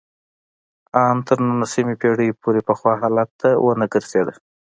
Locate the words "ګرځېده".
3.93-4.33